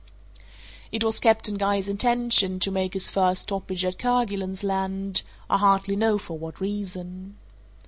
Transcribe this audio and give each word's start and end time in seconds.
It 0.91 1.03
was 1.03 1.19
Captain 1.19 1.59
Guy's 1.59 1.87
intention 1.87 2.59
to 2.61 2.71
make 2.71 2.93
his 2.93 3.07
first 3.11 3.41
stoppage 3.41 3.85
at 3.85 3.99
Kerguelen's 3.99 4.63
Land—I 4.63 5.59
hardly 5.59 5.95
know 5.95 6.17
for 6.17 6.39
what 6.39 6.59
reason. 6.59 7.37